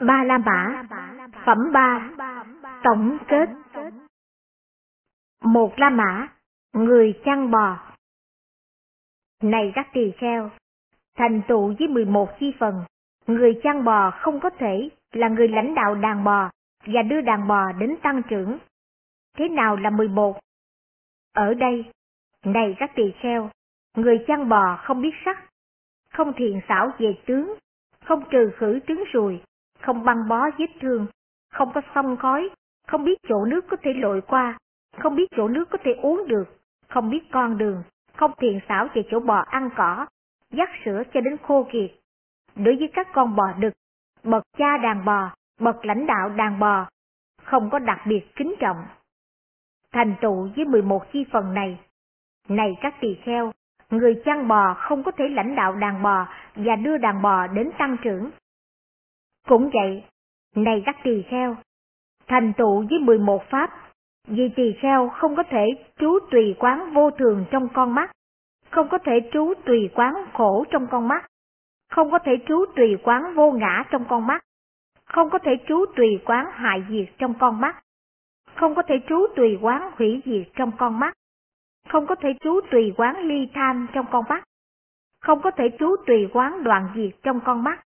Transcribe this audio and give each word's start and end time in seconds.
Ba 0.00 0.24
La 0.24 0.38
Mã 0.38 0.84
Phẩm 1.46 1.72
ba 1.72 2.10
Tổng 2.84 3.18
kết 3.28 3.48
Một 5.40 5.72
La 5.76 5.90
Mã 5.90 6.28
Người 6.72 7.20
chăn 7.24 7.50
bò 7.50 7.78
Này 9.42 9.72
các 9.74 9.88
tỳ 9.92 10.12
kheo, 10.18 10.50
thành 11.14 11.42
tựu 11.48 11.74
với 11.78 11.88
11 11.88 12.28
chi 12.40 12.52
phần, 12.58 12.84
người 13.26 13.60
chăn 13.62 13.84
bò 13.84 14.10
không 14.10 14.40
có 14.40 14.50
thể 14.50 14.88
là 15.12 15.28
người 15.28 15.48
lãnh 15.48 15.74
đạo 15.74 15.94
đàn 15.94 16.24
bò 16.24 16.50
và 16.86 17.02
đưa 17.02 17.20
đàn 17.20 17.48
bò 17.48 17.72
đến 17.72 17.96
tăng 18.02 18.22
trưởng. 18.30 18.58
Thế 19.36 19.48
nào 19.48 19.76
là 19.76 19.90
11? 19.90 20.40
Ở 21.32 21.54
đây, 21.54 21.84
này 22.44 22.76
các 22.78 22.90
tỳ 22.94 23.12
kheo, 23.20 23.50
người 23.96 24.24
chăn 24.26 24.48
bò 24.48 24.76
không 24.82 25.02
biết 25.02 25.14
sắc, 25.24 25.44
không 26.10 26.32
thiện 26.36 26.60
xảo 26.68 26.90
về 26.98 27.14
tướng, 27.26 27.54
không 28.04 28.24
trừ 28.30 28.50
khử 28.56 28.80
trứng 28.86 29.04
ruồi, 29.12 29.42
không 29.82 30.04
băng 30.04 30.28
bó 30.28 30.50
vết 30.58 30.70
thương, 30.80 31.06
không 31.52 31.72
có 31.74 31.80
sông 31.94 32.16
khói, 32.16 32.50
không 32.86 33.04
biết 33.04 33.18
chỗ 33.28 33.44
nước 33.44 33.64
có 33.70 33.76
thể 33.82 33.92
lội 33.94 34.20
qua, 34.20 34.58
không 34.98 35.16
biết 35.16 35.28
chỗ 35.36 35.48
nước 35.48 35.70
có 35.70 35.78
thể 35.84 35.92
uống 36.02 36.28
được, 36.28 36.44
không 36.88 37.10
biết 37.10 37.30
con 37.32 37.58
đường, 37.58 37.82
không 38.16 38.32
thiện 38.38 38.60
xảo 38.68 38.88
về 38.94 39.02
chỗ 39.10 39.20
bò 39.20 39.44
ăn 39.46 39.70
cỏ, 39.76 40.06
dắt 40.50 40.68
sữa 40.84 41.02
cho 41.14 41.20
đến 41.20 41.36
khô 41.42 41.66
kiệt. 41.72 41.90
Đối 42.56 42.76
với 42.76 42.90
các 42.94 43.08
con 43.14 43.36
bò 43.36 43.52
đực, 43.58 43.72
bậc 44.24 44.42
cha 44.58 44.78
đàn 44.82 45.04
bò, 45.04 45.30
bậc 45.60 45.84
lãnh 45.84 46.06
đạo 46.06 46.28
đàn 46.28 46.58
bò, 46.58 46.86
không 47.42 47.70
có 47.70 47.78
đặc 47.78 48.00
biệt 48.06 48.36
kính 48.36 48.54
trọng. 48.60 48.84
Thành 49.92 50.14
tựu 50.20 50.48
với 50.56 50.64
11 50.64 51.12
chi 51.12 51.24
phần 51.32 51.54
này, 51.54 51.80
này 52.48 52.76
các 52.80 52.94
tỳ 53.00 53.14
kheo, 53.24 53.52
người 53.90 54.22
chăn 54.24 54.48
bò 54.48 54.74
không 54.74 55.02
có 55.02 55.10
thể 55.10 55.28
lãnh 55.28 55.54
đạo 55.54 55.74
đàn 55.74 56.02
bò 56.02 56.28
và 56.54 56.76
đưa 56.76 56.98
đàn 56.98 57.22
bò 57.22 57.46
đến 57.46 57.70
tăng 57.78 57.96
trưởng. 58.04 58.30
Cũng 59.48 59.70
vậy, 59.74 60.04
này 60.56 60.82
các 60.86 60.96
tỳ 61.04 61.22
kheo, 61.22 61.56
thành 62.26 62.52
tựu 62.56 62.84
với 62.90 62.98
11 62.98 63.42
pháp, 63.50 63.70
vì 64.26 64.48
tỳ 64.56 64.72
kheo 64.72 65.08
không 65.08 65.36
có 65.36 65.42
thể 65.42 65.66
trú 65.98 66.18
tùy 66.30 66.54
quán 66.58 66.94
vô 66.94 67.10
thường 67.10 67.44
trong 67.50 67.68
con 67.74 67.94
mắt, 67.94 68.10
không 68.70 68.88
có 68.88 68.98
thể 68.98 69.30
trú 69.32 69.52
tùy 69.64 69.90
quán 69.94 70.14
khổ 70.32 70.64
trong 70.70 70.86
con 70.90 71.08
mắt, 71.08 71.26
không 71.90 72.10
có 72.10 72.18
thể 72.18 72.32
trú 72.48 72.64
tùy 72.76 72.96
quán 73.02 73.34
vô 73.34 73.52
ngã 73.52 73.84
trong 73.90 74.04
con 74.08 74.26
mắt, 74.26 74.42
không 75.04 75.30
có 75.30 75.38
thể 75.38 75.52
trú 75.68 75.84
tùy 75.96 76.18
quán 76.24 76.46
hại 76.52 76.84
diệt 76.88 77.14
trong 77.18 77.34
con 77.38 77.60
mắt, 77.60 77.76
không 78.54 78.74
có 78.74 78.82
thể 78.82 78.94
trú 79.08 79.26
tùy 79.36 79.58
quán 79.62 79.90
hủy 79.98 80.22
diệt 80.24 80.48
trong 80.54 80.70
con 80.78 80.98
mắt, 80.98 81.14
không 81.88 82.06
có 82.06 82.14
thể 82.14 82.28
trú 82.40 82.60
tùy 82.70 82.92
quán 82.96 83.16
ly 83.18 83.48
tham 83.54 83.86
trong 83.92 84.06
con 84.10 84.24
mắt, 84.28 84.44
không 85.20 85.42
có 85.42 85.50
thể 85.50 85.64
trú 85.78 85.96
tùy 86.06 86.28
quán 86.32 86.64
đoạn 86.64 86.88
diệt 86.94 87.22
trong 87.22 87.40
con 87.44 87.64
mắt, 87.64 87.84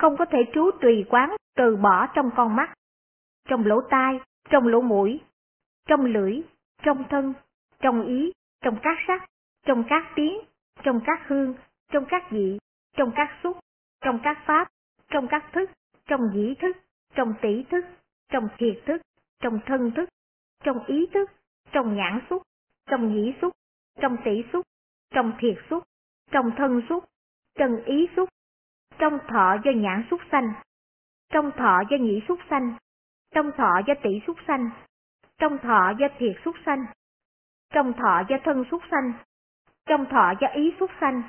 không 0.00 0.16
có 0.16 0.24
thể 0.24 0.38
trú 0.54 0.70
tùy 0.80 1.04
quán 1.08 1.36
từ 1.56 1.76
bỏ 1.76 2.06
trong 2.14 2.30
con 2.36 2.56
mắt, 2.56 2.74
trong 3.48 3.66
lỗ 3.66 3.80
tai, 3.90 4.20
trong 4.50 4.66
lỗ 4.68 4.80
mũi, 4.80 5.20
trong 5.86 6.04
lưỡi, 6.04 6.40
trong 6.82 7.04
thân, 7.10 7.34
trong 7.80 8.06
ý, 8.06 8.32
trong 8.60 8.78
các 8.82 8.98
sắc, 9.06 9.30
trong 9.66 9.84
các 9.88 10.12
tiếng, 10.14 10.38
trong 10.82 11.00
các 11.06 11.20
hương, 11.26 11.54
trong 11.92 12.04
các 12.08 12.30
vị, 12.30 12.58
trong 12.96 13.12
các 13.16 13.28
xúc, 13.42 13.58
trong 14.00 14.20
các 14.22 14.38
pháp, 14.46 14.68
trong 15.10 15.26
các 15.28 15.44
thức, 15.52 15.70
trong 16.06 16.20
dĩ 16.34 16.54
thức, 16.54 16.76
trong 17.14 17.34
tỷ 17.42 17.62
thức, 17.70 17.84
trong 18.28 18.48
thiệt 18.58 18.82
thức, 18.86 19.02
trong 19.40 19.58
thân 19.66 19.90
thức, 19.96 20.08
trong 20.64 20.84
ý 20.86 21.06
thức, 21.14 21.30
trong 21.72 21.96
nhãn 21.96 22.20
xúc, 22.30 22.42
trong 22.86 23.14
nhĩ 23.14 23.34
xúc, 23.40 23.52
trong 24.00 24.16
tỷ 24.24 24.44
xúc, 24.52 24.66
trong 25.10 25.32
thiệt 25.40 25.56
xúc, 25.70 25.84
trong 26.30 26.50
thân 26.56 26.82
xúc, 26.88 27.04
trong 27.54 27.84
ý 27.84 28.08
xúc, 28.16 28.28
trong 29.00 29.18
thọ 29.28 29.56
do 29.64 29.72
nhãn 29.72 30.04
xúc 30.10 30.20
sanh, 30.30 30.52
trong 31.32 31.50
thọ 31.56 31.82
do 31.90 31.96
nhĩ 31.96 32.22
xúc 32.28 32.38
sanh, 32.50 32.74
trong 33.34 33.50
thọ 33.56 33.80
do 33.86 33.94
tỷ 34.02 34.20
xúc 34.26 34.36
sanh, 34.46 34.70
trong 35.38 35.58
thọ 35.58 35.92
do 35.98 36.06
thiệt 36.18 36.36
xúc 36.44 36.56
sanh, 36.66 36.86
trong 37.72 37.92
thọ 37.92 38.22
do 38.28 38.36
thân 38.44 38.64
xúc 38.70 38.82
sanh, 38.90 39.12
trong 39.86 40.06
thọ 40.10 40.32
do 40.40 40.48
ý 40.48 40.74
xúc 40.80 40.90
sanh, 41.00 41.22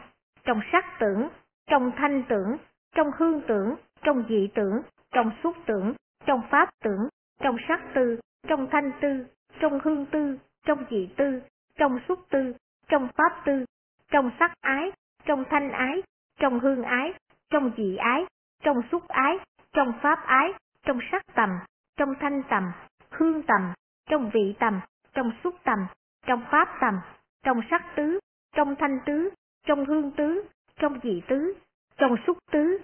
trong 0.44 0.62
sắc 0.72 0.86
tưởng, 1.00 1.30
trong 1.68 1.92
thanh 1.98 2.24
tưởng, 2.30 2.58
trong 2.96 3.12
hương 3.18 3.42
tưởng, 3.48 3.76
trong 4.04 4.24
dị 4.30 4.50
tưởng, 4.56 4.82
trong 5.12 5.32
xúc 5.44 5.58
tưởng, 5.66 5.94
trong 6.26 6.42
pháp 6.50 6.70
tưởng, 6.84 7.08
trong 7.40 7.58
sắc 7.68 7.82
tư, 7.94 8.20
trong 8.48 8.68
thanh 8.72 8.92
tư, 9.02 9.26
trong 9.60 9.80
hương 9.84 10.06
tư, 10.06 10.38
trong 10.66 10.86
dị 10.90 11.10
tư, 11.18 11.42
trong 11.76 12.00
xúc 12.08 12.20
tư, 12.30 12.54
trong 12.88 13.08
pháp 13.18 13.42
tư, 13.46 13.66
trong 14.12 14.32
sắc 14.40 14.52
ái, 14.62 14.92
trong 15.26 15.44
thanh 15.50 15.72
ái, 15.72 16.02
trong 16.40 16.60
hương 16.60 16.84
ái, 16.84 17.14
trong 17.52 17.72
dị 17.78 17.96
ái, 17.96 18.26
trong 18.64 18.78
xúc 18.92 19.08
ái, 19.08 19.38
trong 19.74 19.94
pháp 20.02 20.20
ái, 20.26 20.54
trong 20.86 21.00
sắc 21.12 21.24
tầm, 21.36 21.50
trong 21.98 22.14
thanh 22.20 22.44
tầm, 22.50 22.72
hương 23.12 23.44
tầm, 23.44 23.74
trong 24.10 24.30
vị 24.34 24.56
tầm, 24.60 24.80
trong 25.14 25.32
xúc 25.44 25.56
tầm, 25.64 25.80
trong 26.26 26.44
pháp 26.52 26.78
tầm, 26.82 27.00
trong 27.44 27.62
sắc 27.70 27.96
tứ, 27.96 28.20
trong 28.56 28.76
thanh 28.80 29.00
tứ, 29.06 29.30
trong 29.66 29.86
hương 29.86 30.12
tứ, 30.12 30.44
trong 30.80 31.00
dị 31.04 31.22
tứ, 31.28 31.54
trong 31.98 32.16
xúc 32.28 32.38
tứ, 32.52 32.78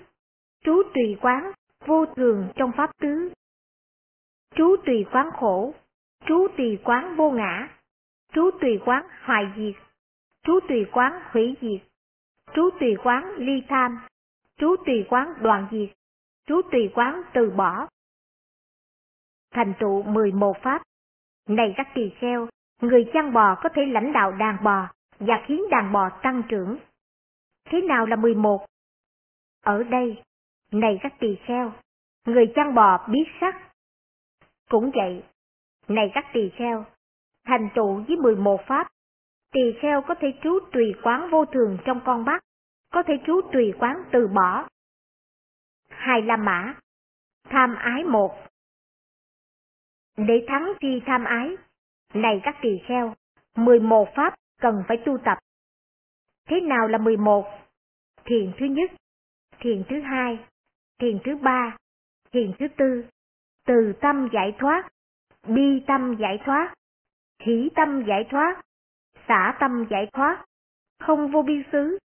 trú 0.64 0.84
tùy 0.94 1.18
quán, 1.22 1.52
vô 1.86 2.06
thường 2.06 2.50
trong 2.56 2.72
pháp 2.78 2.90
tứ. 3.02 3.32
Trú 4.56 4.76
tùy 4.86 5.06
quán 5.12 5.30
khổ, 5.34 5.74
trú 6.26 6.48
tùy 6.58 6.80
quán 6.84 7.16
vô 7.16 7.32
ngã, 7.32 7.70
trú 8.34 8.50
tùy 8.62 8.80
quán 8.86 9.04
hoài 9.24 9.46
diệt, 9.56 9.76
trú 10.44 10.60
tùy 10.70 10.86
quán 10.92 11.22
hủy 11.32 11.56
diệt, 11.62 11.82
trú 12.54 12.70
tùy 12.80 12.96
quán 13.04 13.36
ly 13.38 13.64
tham, 13.70 14.00
trú 14.58 14.76
tùy 14.86 15.06
quán 15.10 15.34
đoàn 15.42 15.68
diệt, 15.72 15.90
trú 16.46 16.62
tùy 16.72 16.92
quán 16.96 17.22
từ 17.34 17.50
bỏ. 17.50 17.88
Thành 19.52 19.74
tựu 19.80 20.04
11 20.04 20.58
pháp. 20.64 20.82
Này 21.48 21.74
các 21.78 21.88
tỳ 21.96 22.10
kheo, 22.20 22.48
người 22.82 23.10
chăn 23.14 23.34
bò 23.34 23.56
có 23.56 23.70
thể 23.74 23.86
lãnh 23.86 24.14
đạo 24.14 24.32
đàn 24.32 24.64
bò 24.64 24.88
và 25.20 25.44
khiến 25.48 25.62
đàn 25.72 25.94
bò 25.94 26.10
tăng 26.24 26.44
trưởng. 26.50 26.78
Thế 27.66 27.82
nào 27.82 28.06
là 28.06 28.16
11? 28.16 28.66
Ở 29.64 29.84
đây, 29.84 30.22
này 30.72 31.00
các 31.02 31.14
tỳ 31.20 31.36
kheo, 31.46 31.74
người 32.26 32.52
chăn 32.56 32.76
bò 32.76 33.08
biết 33.08 33.26
sắc. 33.42 33.56
Cũng 34.70 34.92
vậy, 34.96 35.24
này 35.88 36.12
các 36.14 36.26
tỳ 36.34 36.50
kheo, 36.50 36.86
thành 37.46 37.70
tựu 37.76 38.04
với 38.08 38.16
11 38.16 38.62
pháp, 38.68 38.88
tỳ 39.52 39.74
kheo 39.82 40.02
có 40.02 40.16
thể 40.16 40.34
trú 40.44 40.60
tùy 40.72 40.94
quán 41.04 41.30
vô 41.32 41.46
thường 41.46 41.78
trong 41.86 42.02
con 42.06 42.26
mắt, 42.26 42.44
có 42.90 43.04
thể 43.04 43.14
chú 43.26 43.42
tùy 43.54 43.74
quán 43.80 44.04
từ 44.12 44.28
bỏ. 44.28 44.68
Hai 45.90 46.22
La 46.22 46.38
Mã 46.38 46.76
Tham 47.50 47.76
ái 47.76 48.04
một 48.04 48.36
Để 50.18 50.46
thắng 50.48 50.74
chi 50.80 51.02
tham 51.06 51.24
ái, 51.24 51.56
này 52.14 52.42
các 52.44 52.56
tỳ 52.62 52.70
kheo, 52.88 53.14
11 53.56 54.08
pháp 54.16 54.36
cần 54.62 54.84
phải 54.88 54.98
tu 55.06 55.18
tập. 55.26 55.38
Thế 56.48 56.62
nào 56.62 56.88
là 56.88 56.98
11? 56.98 57.46
Thiền 58.26 58.52
thứ 58.60 58.66
nhất, 58.66 58.92
thiền 59.60 59.84
thứ 59.90 60.02
hai, 60.02 60.40
thiền 61.00 61.20
thứ 61.26 61.36
ba, 61.36 61.78
thiền 62.32 62.54
thứ 62.60 62.68
tư, 62.78 63.06
từ 63.66 63.94
tâm 64.02 64.30
giải 64.34 64.56
thoát, 64.60 64.90
bi 65.48 65.84
tâm 65.88 66.16
giải 66.20 66.40
thoát, 66.46 66.74
hỷ 67.40 67.70
tâm 67.76 68.04
giải 68.08 68.28
thoát, 68.30 68.62
xả 69.28 69.58
tâm 69.60 69.86
giải 69.90 70.10
thoát, 70.14 70.46
không 71.00 71.32
vô 71.32 71.42
biên 71.42 71.64
xứ, 71.72 71.98